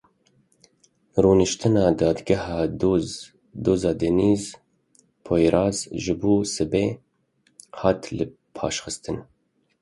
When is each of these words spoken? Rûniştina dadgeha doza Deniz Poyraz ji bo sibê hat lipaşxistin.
Rûniştina 1.23 1.85
dadgeha 1.99 2.59
doza 3.65 3.91
Deniz 4.01 4.43
Poyraz 5.25 5.77
ji 6.01 6.13
bo 6.21 6.33
sibê 6.53 6.85
hat 7.79 8.01
lipaşxistin. 8.17 9.17